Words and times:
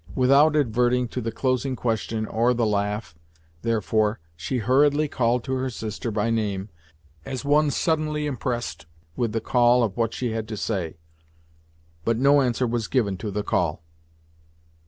Without 0.15 0.55
adverting 0.55 1.07
to 1.09 1.21
the 1.21 1.31
closing 1.31 1.75
question, 1.75 2.25
or 2.25 2.55
the 2.55 2.65
laugh, 2.65 3.13
therefore, 3.61 4.19
she 4.35 4.57
hurriedly 4.57 5.07
called 5.07 5.43
to 5.43 5.53
her 5.53 5.69
sister 5.69 6.09
by 6.09 6.31
name, 6.31 6.69
as 7.23 7.45
one 7.45 7.69
suddenly 7.69 8.25
impressed 8.25 8.87
with 9.15 9.31
the 9.31 9.37
importance 9.37 9.85
of 9.91 9.97
what 9.97 10.15
she 10.15 10.31
had 10.31 10.47
to 10.47 10.57
say. 10.57 10.97
But 12.03 12.17
no 12.17 12.41
answer 12.41 12.65
was 12.65 12.87
given 12.87 13.15
to 13.17 13.29
the 13.29 13.43
call. 13.43 13.83